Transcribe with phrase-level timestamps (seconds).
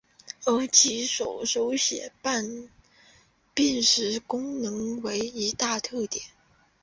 [0.45, 2.11] 而其手写
[3.53, 6.23] 辨识功能为一大特点。